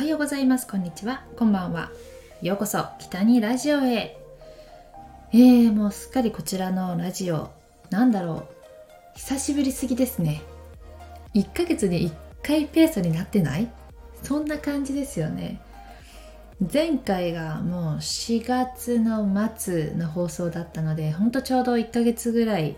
[0.00, 0.66] はようございます。
[0.66, 1.26] こんにちは。
[1.36, 1.90] こんばんは。
[2.40, 4.18] ようこそ北にラジオへ。
[5.30, 7.50] えー、もうすっかりこちらのラジオ
[7.90, 8.48] なんだろ
[9.14, 9.18] う。
[9.18, 10.40] 久しぶりすぎですね。
[11.34, 13.68] 1ヶ月に1回ペースになってない？
[14.22, 15.60] そんな感じですよね。
[16.72, 22.74] 前回がもう4月の末の放送だったのでほんとちょうど1ヶ月ぐらい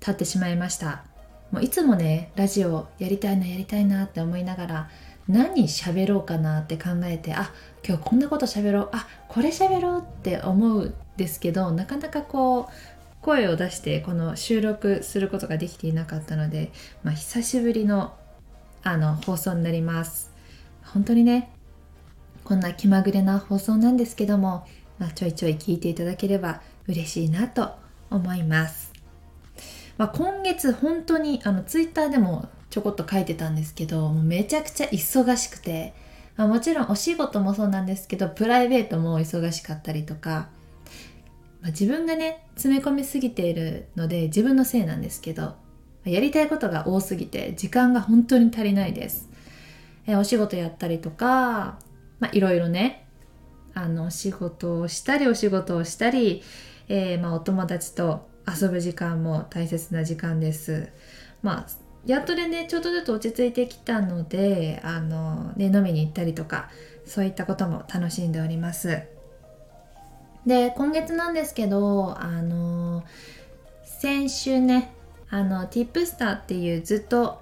[0.00, 1.04] 経ってしまいました。
[1.52, 4.90] もういつもねラジオやりたいなやりたいなって思いながら
[5.30, 7.52] 何喋ろうかなって考えてあ
[7.86, 12.66] 今日こんなこと喋ろうあこれ喋ろうって思うんですけどなかなかこう
[13.22, 16.72] 声を出してこの収録することができていなかったので、
[17.04, 18.14] まあ、久しぶりの
[18.82, 20.32] あの放送になります。
[20.82, 21.52] 本当にね
[22.44, 24.66] こんな気まぐれな放送なんですけども、
[24.98, 27.72] まあ、ちょいちょい聞いていただければ嬉しいなと
[28.10, 28.90] 思います。
[29.98, 35.92] まあ、今月本当にあのツイッターでもちょこっと書いてたんですけどもうめちゃくちゃ忙しくて、
[36.36, 40.48] まあ、もちろんお仕事もそうなんですけどプライベートも忙しかったりとか、
[41.60, 45.56] まあ、自分がね詰め込みすぎているので自分のせいなんですけど
[46.04, 49.28] やりたいことが多すぎて時間が本当に足りないです。
[50.06, 51.78] えお仕事やったりとか、
[52.20, 53.06] まあ、いろいろね
[53.74, 56.42] あの仕事をしたりお仕事をしたり、
[56.88, 60.88] えー、まあお友達と遊ぶ時間も大切な時間です。
[61.42, 66.70] まあやっとでねちょっとずつ落ち着いてきたのであの、ね、飲みに行ったりとか
[67.04, 69.02] そういったことも楽しんでおります。
[70.46, 73.04] で今月なんですけどあの
[73.84, 74.94] 先週ね
[75.28, 77.40] あのティップスターっていうずっと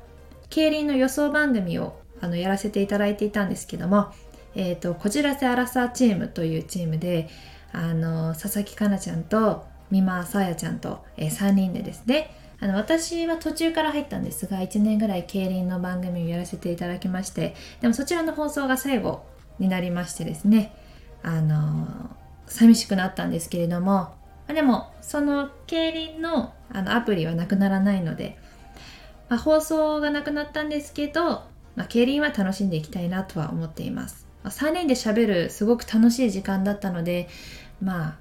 [0.50, 4.12] 競輪の予想番組をあのやらせていただいていたんですけども、
[4.54, 7.28] えーと、こじらせアラサーチームというチームで
[7.72, 19.24] あの佐々木かなちゃんと美馬さやちゃんと、えー、3人でですねあの私は途中から入ったんですが1年ぐらい競輪の番組をやらせていただきましてでもそちらの放送が最後
[19.58, 20.74] になりましてですね
[21.22, 21.88] あの、
[22.47, 24.14] 寂しくなったんですけれども
[24.47, 28.36] でもその競輪のあのアプリはなくならないので、
[29.28, 31.44] まあ、放送がなくなったんですけど、
[31.76, 37.28] まあ、競輪は楽しんでいきたいなとは思っています、まあ、3人でしゃべるすごく楽しい時間だったので
[37.82, 38.18] まあ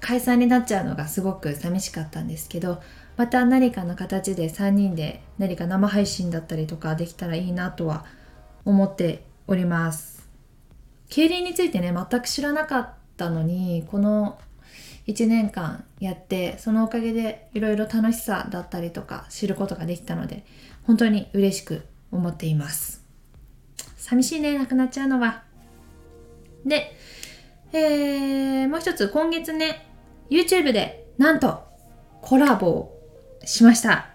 [0.00, 2.80] 解散になっちゃうのがすごく寂しかったんですけど
[3.20, 8.06] また何かの形で3人で何か生配信だったりとかできたらいいなとは
[8.64, 10.26] 思っております。
[11.10, 14.38] 競輪についてね全く知らなかったのにこの
[15.06, 20.46] 1年間やってそのおかげでいろいろ楽しさだったりとか知ることができたので
[20.84, 23.04] 本当に嬉しく思っています。
[23.98, 25.42] 寂しいねなくなっちゃうのは。
[26.64, 26.96] で
[27.74, 29.86] えー、もう一つ今月ね
[30.30, 31.64] YouTube でなんと
[32.22, 32.99] コラボを
[33.44, 34.08] しました。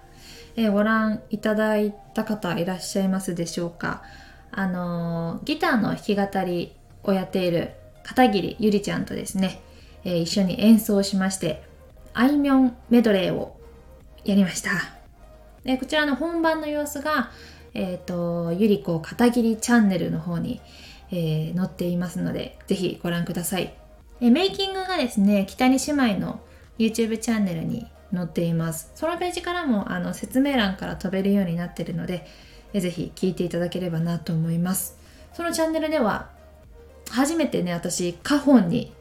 [0.55, 4.03] えー、ご覧いただいた方いらっしゃいますでしょうか？
[4.51, 7.71] あの、ギターの弾き語りをやっている
[8.03, 9.61] 片桐ゆりちゃんとですね、
[10.03, 11.63] えー、一緒に演奏しまして
[12.13, 13.59] あいみょんメドレーを
[14.23, 14.71] やりました。
[15.63, 17.31] でこちらの本番の様子が、
[17.73, 20.61] えっ、と、ゆりこ片桐チャンネルの方に、
[21.11, 23.73] え載っていますので、ぜひご覧ください。
[24.21, 26.39] えメイキングがですね北に姉妹の
[26.77, 28.91] YouTube チャンネルに載っています。
[28.95, 32.25] そのページからもあの説明欄から飛べるようになってるので
[32.73, 34.97] えぜひ聞いていただければなと思います。
[35.33, 36.29] そのチャンネルでは
[37.09, 38.93] 初めてね私カホンに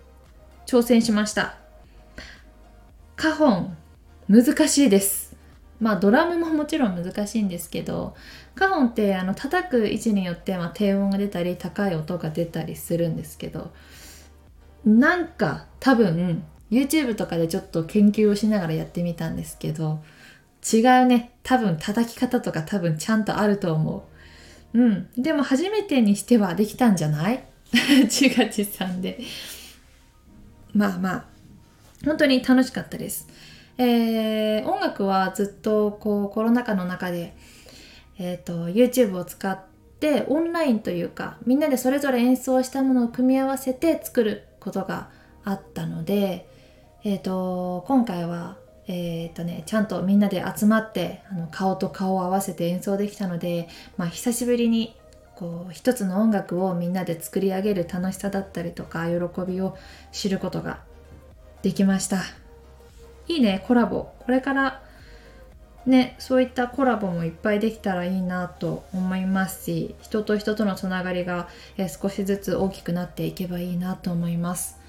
[0.66, 1.56] 挑戦しました。
[3.16, 3.76] カホン
[4.28, 5.36] 難しいです。
[5.80, 8.14] まあドラムももちろん難しいんですけど
[8.54, 13.72] カホンってあの叩く位置によっては低音が出たり高い音が出たりするんですけど
[14.84, 20.02] なんか多分 YouTube とかでちょっと研究をしながらやってみたんですけど
[20.72, 21.32] 違うね。
[21.42, 24.08] 多分叩き方とか多分ちゃんとあると思
[24.72, 24.78] う。
[24.78, 25.08] うん。
[25.16, 27.44] でも初めてにしてはできたんじゃない？
[28.04, 29.20] 自画自賛で。
[30.72, 31.24] まあまあ。
[32.04, 33.28] 本当に楽しかったです。
[33.76, 37.34] えー、音楽はずっとこうコロナ禍の中で、
[38.18, 39.60] えーと YouTube を使っ
[40.00, 45.10] てオンラインというかみんなでそれぞれ演奏したものを組み合わせて作ることが
[45.44, 46.48] あったので、
[47.06, 48.56] えーと、今回は、
[48.86, 53.68] えーとね、ちゃんとみんなで集まってあの顔と顔を合わせて演奏できたので、
[53.98, 54.96] まあ、久しぶりに
[55.36, 59.76] こう一つの音楽をみんなで作り上げる楽しさだったりとか喜びを
[60.12, 60.80] 知ることが
[61.60, 62.22] できました。
[63.28, 64.08] いいねコラボ。
[64.20, 64.82] これから
[65.84, 74.82] ねそういったコラボもいっぱいできたらいいなと思いますし人と人とのつながりが、え少しずつ大きくなっていけばいいなと思います。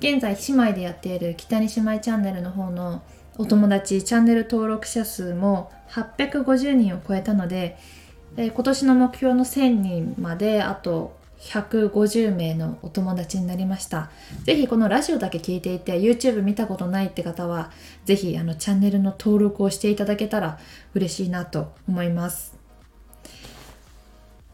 [0.00, 3.02] 現在姉妹でやっている北に姉妹チャンネルの方の
[3.36, 7.76] お友達チャンネル登録者数も850人を超えたので、
[8.36, 14.10] え今年の目標の1000人まであと150名のお友達になりました。
[14.44, 17.70] ぜひこのラジオだけ聞いていて YouTube 見たことないって方は
[18.06, 20.58] ぜひあのチャンネルの登録をしていただけたら
[20.94, 22.58] 嬉しいなと思います。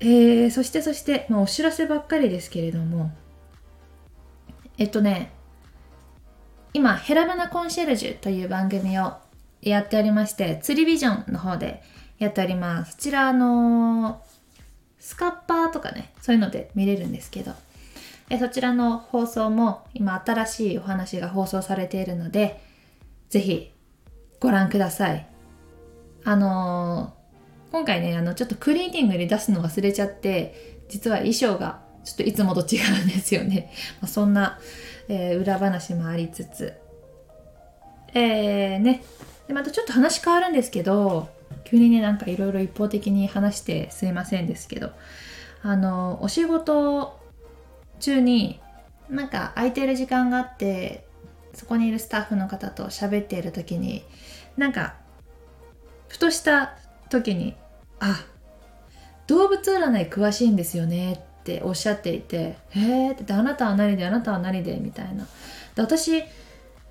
[0.00, 3.12] えー、そしてそして、まあ、お知らせばっかりですけれども。
[4.78, 5.35] えっとね
[6.72, 9.14] 今ヘラバナコンシェルジュという番組を
[9.62, 11.82] やっておりまして釣りビジョンの方で
[12.18, 14.22] やっておりますそちらの
[15.06, 17.52] スカッパーとかね、そういうので見れるんですけど、
[18.28, 22.60] えそちらの放送も今新しいお話が放送されているので、
[23.28, 23.72] ぜひ
[24.40, 25.28] ご覧ください。
[26.24, 33.70] あのー、今回ね、あの、ちょっとクリーニングに出すの忘れちゃって、実は衣装がちょっといつもと違うんですよね。
[34.00, 34.58] まあ、そんな、
[35.08, 36.74] えー、裏話もありつつ、
[38.14, 39.02] えー、ね。
[39.46, 41.28] で、またちょっと話変わるんですけど、
[41.64, 44.92] 急にねなんかいろいろ一方的に話してすいませんですけど
[45.62, 47.18] あのお仕事
[47.98, 48.60] 中に
[49.10, 51.06] なんか空いてる時間があって
[51.54, 54.04] そこにいるスタッフの方と喋っている時に
[54.56, 54.94] なんか
[56.08, 56.76] ふとした
[57.08, 57.56] 時に
[57.98, 58.24] 「あ
[59.26, 65.26] 動物占い詳しいんですよね」っておっしゃっていて「へえ」って「あなたは何であなたは何で」みたいな。
[65.76, 66.24] で私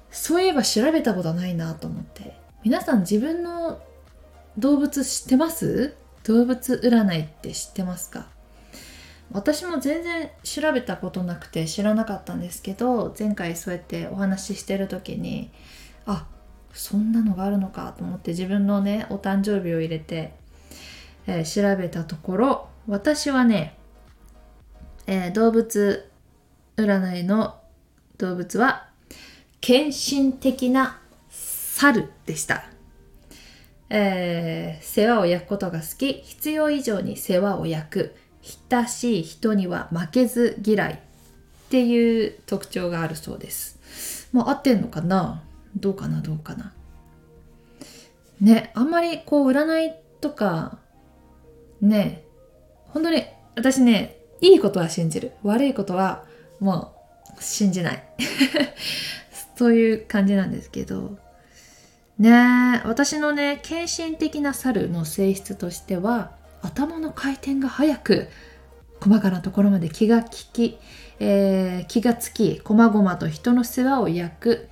[0.10, 2.38] そういえば調べたことないなと思って。
[2.64, 3.80] 皆さん自分の
[4.58, 5.94] 動物知ってます？
[6.24, 8.28] 動物占いって知ってますか？
[9.32, 15.52] 私も全然調べたことなくて知らなかったんですけど前回そうやってお話ししてる時に
[16.06, 16.28] あ
[16.74, 20.34] そんなのがあるのかと思って自分のねお誕生日を入れて、
[21.28, 23.78] えー、調べたところ私はね、
[25.08, 26.10] えー、動物
[26.78, 27.60] 占いの
[28.18, 28.90] 動物は
[29.62, 31.00] 献身的な
[31.30, 32.66] 猿でした。
[33.90, 36.14] えー、世話を焼くことが好き。
[36.14, 38.16] 必要以上に世話を焼く。
[38.70, 40.98] 親しい人には負けず嫌いっ
[41.70, 44.30] ていう特徴があるそうです。
[44.32, 45.42] もう合ってんのかな？
[45.76, 46.22] どうかな？
[46.22, 46.72] どうかな？
[48.40, 50.78] ねあんまりこう占いとか
[51.82, 52.24] ね
[52.90, 53.24] 本当に
[53.56, 55.32] 私ねいいことは信じる。
[55.44, 56.24] 悪いことは
[56.60, 56.94] も
[57.38, 58.04] う信じない。
[59.56, 61.18] そういう感じなんですけど。
[62.18, 68.30] ねえ私のね献身的な猿の性質としては頭の回転が速く
[69.02, 70.78] 細かなところまで気が利き、
[71.20, 74.70] えー、気がつき細々と人の世話を焼く。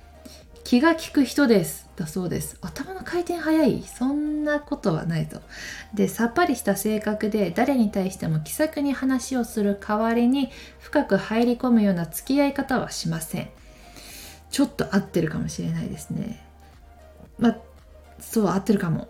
[0.64, 1.88] 気が利く人です。
[1.94, 2.56] だそうです。
[2.62, 3.82] 頭の回転早い。
[3.82, 5.40] そんなことはないと。
[5.92, 10.50] でさっぱりした性格で誰に対しても気さくに話をする代わりに
[10.80, 13.50] 深く入り込むような付き合い方はしません。
[14.50, 16.42] ちょっと合ってるかもしれないですね。
[17.38, 17.56] ま
[18.18, 19.06] そう合ってるかも、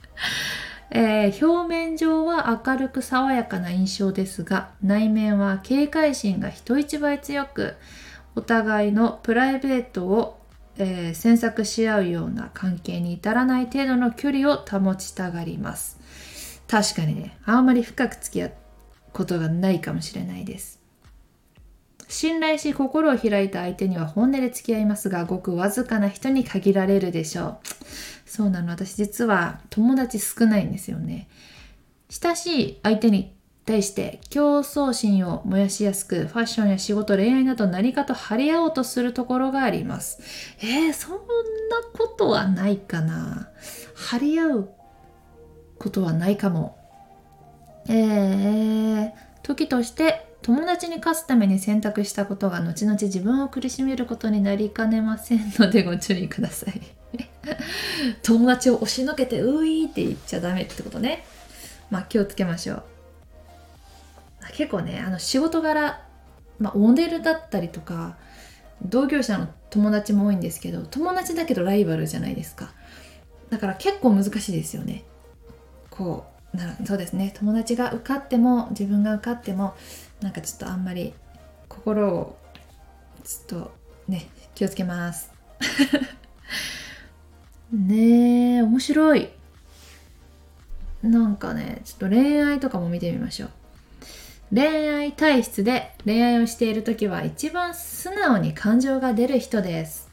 [0.90, 7.76] えー、表面上は明るく爽やかな印象ですが内面は警戒心が人一倍強く
[8.36, 10.40] お互いのプライベートを、
[10.76, 15.98] えー、詮索し合うような関係に至らない程度の距離を保ちたがります。
[16.66, 18.52] 確かにねあんまり深く付き合う
[19.12, 20.80] ことがないかもしれないです。
[22.08, 27.58] 信頼し心を開いた相手には本音で付き合いますがごくわずかな人に限られるでしょう。
[28.26, 28.70] そうなの。
[28.70, 31.28] 私実は友達少ないんですよね。
[32.10, 40.20] 親しい相手に対して競争心を燃やしやすくファッションや仕事恋愛など何かと張り合おうとするところがあります。
[40.60, 41.18] えー、そんな
[41.96, 43.48] ことはないかな。
[43.94, 44.70] 張り合う
[45.78, 46.78] ことはないかも。
[47.88, 56.80] えー、時として友達に勝つために選択したことが後々自分を苦しめることになりかねませんのでご注意ください。
[58.22, 61.24] 友達を押しのけてういって言っちゃダメってことね。
[61.90, 62.93] まあ気をつけましょう。
[64.52, 66.02] 結構ねあの仕事柄、
[66.58, 68.16] まあ、モデルだったりとか
[68.82, 72.72] 同業者の友達も多いんですけど友達だけどライバルじゃないですか。
[73.50, 75.04] だから結構難しいですよね。
[75.90, 77.32] こうなそうですね。
[77.36, 79.74] 友達が受かっても自分が受かっても
[80.20, 81.14] なんかちょっとあんまり
[81.68, 82.36] 心を
[83.24, 83.72] ちょっと
[84.08, 85.32] ね気をつけます。
[87.72, 89.30] ねえ面白い。
[91.02, 93.50] なんかねちょっと恋愛とかも見てみましょう。
[94.54, 100.08] 恋愛体質で恋愛をしている時は一番素直に感情が出る人です。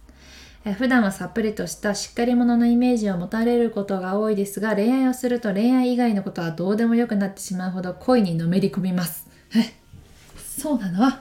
[0.79, 9.29] 普段はさっぱりとしたしっかり者のイメージを持たれることが多いですが恋愛をすると恋愛以外のことはどうでもよくなってしまうほど恋にのめり込みます。
[10.39, 11.11] そうなの？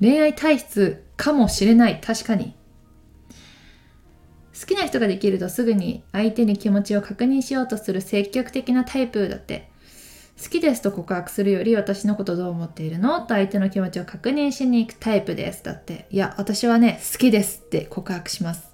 [0.00, 2.00] 恋愛体質かもしれない。
[2.00, 2.56] 確かに。
[4.60, 9.70] 好きな人ができるとすぐに相手に気持ちを確認しようとする積極的なタイプだって。
[10.40, 13.20] 好きですと告白するより私のことどう思っているの？
[13.22, 15.64] と相手の気持ちを確認しに行くタイプです。
[15.64, 18.72] だっていや私はね好きですって告白します。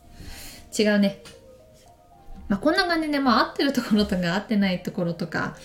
[0.79, 1.23] 違うね。
[2.49, 5.57] まあこんな感じでまあ合ってるところとか合ってないところとか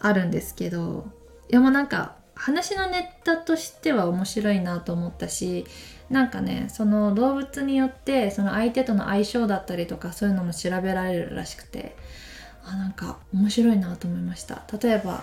[0.00, 1.06] あるんですけど
[1.50, 5.66] いやもうなんか話のネタとしては面白いなと思ったし
[6.08, 11.94] なんかねその動物によってその相手との相性だったりとかそういうのも調べられるらしくて。
[12.66, 14.62] あなんか面白いなと思いました。
[14.80, 15.22] 例えば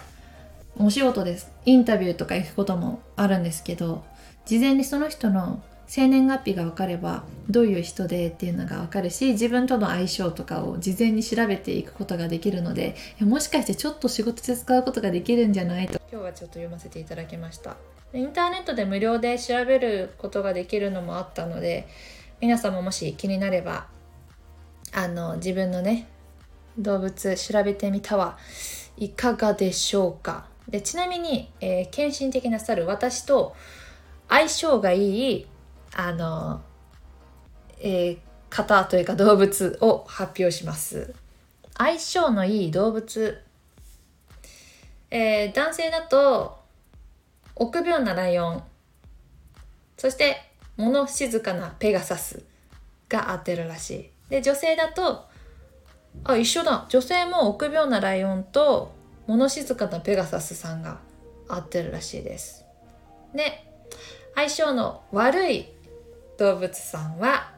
[0.80, 1.52] お仕事です。
[1.66, 4.04] インタビューとか行くこともあるんですけど
[4.46, 16.02] 事前にその人の生年月日が分かればどういう人でっていうのが分かるし自分との相性とかを事前に調べていくことができるのでもしかしてちょっと仕事で使うことができるんじゃないと。
[16.12, 17.76] 今日はちょっと読ませていただきました。
[18.14, 21.88] インターネットで無料で調べることができるのもあったので
[22.40, 23.88] 皆さんももし気になれば
[24.94, 26.08] あの自分のね
[26.78, 28.38] 動物調べてみたは
[28.98, 30.46] いかがでしょうか？
[30.68, 33.56] でちなみに、えー、献身的な猿私と
[34.30, 35.48] 相性がいい
[35.94, 36.62] あの、
[37.80, 38.18] えー、
[38.50, 41.14] 方というか動物を発表します。
[41.78, 43.42] 相性のいい動物、
[45.12, 46.60] えー、男性だと
[47.56, 48.64] 臆病なライオン。
[49.98, 50.38] そして
[50.78, 52.44] 物静かなペガサス
[53.10, 54.10] が合ってるらしい。
[54.30, 55.26] で女性だと
[56.24, 56.86] あ一緒だ。
[56.90, 58.92] 女性も臆病なライオンと
[59.28, 61.00] 物静かなペガサスさんが
[61.48, 62.66] 合ってるらしいです。
[63.34, 63.66] で
[64.36, 65.68] 相性の悪い
[66.38, 67.52] 動物さんは、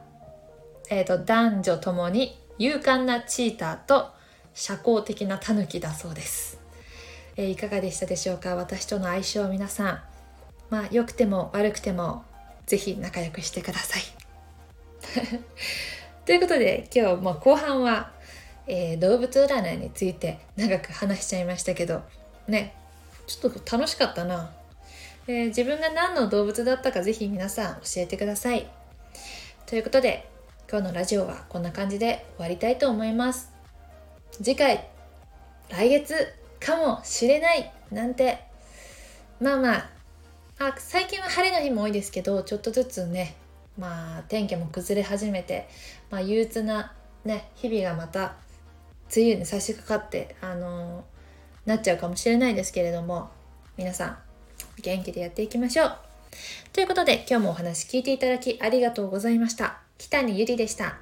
[0.90, 4.10] えーと、男女ともに勇敢なチーターと
[4.52, 6.58] 社交的なタヌキだそうです、
[7.36, 8.56] えー、いかがでしたでしょうか？
[8.56, 10.02] 私との相性皆さん。
[10.68, 12.24] まあ良くても悪くても
[12.66, 14.02] 是非仲良くしてください。
[16.26, 18.12] ということで今日も後半は
[18.66, 22.02] えー、動物占いについて長く話しちゃいましたけど
[22.48, 22.74] ね
[23.26, 24.52] ちょっと楽しかったな、
[25.26, 28.66] えー、自分が何の動物だったか是非皆さん教えてください。
[29.66, 30.28] ということで
[30.70, 33.52] 今日のラジオはこんな感じで終わりたいと思います。
[34.32, 34.88] 次回
[35.68, 36.14] 来月
[36.60, 38.46] かもしれないなんて。
[39.40, 39.90] まあまあ
[40.58, 43.36] あ最近は晴れの日も多いですけどちょっとずつね
[43.78, 45.68] まあ天気も崩れ始めて、
[46.10, 46.94] まあ、憂鬱な
[47.24, 48.36] ね日々がまた
[49.14, 51.04] 梅雨に差し掛かってあの
[51.64, 53.30] なっちゃうかもしれないですけれども
[53.76, 54.18] 皆さん
[54.80, 55.98] 元気でやっていきましょう。
[56.72, 59.80] ということで今日もお話聞いていただきありがとうございました。
[59.98, 60.98] 北にゆりでした。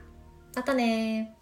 [0.55, 1.35] またね